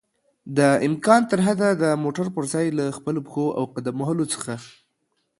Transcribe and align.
دامکان 0.57 1.21
ترحده 1.31 1.69
د 1.83 1.85
موټر 2.03 2.27
پر 2.35 2.43
ځای 2.53 2.67
له 2.77 2.85
خپلو 2.97 3.19
پښو 3.25 3.45
او 3.57 3.63
قدم 3.75 3.95
وهلو 3.99 4.25
څخه 4.33 4.53